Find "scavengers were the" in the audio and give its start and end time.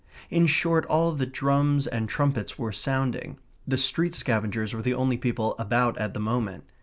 4.15-4.95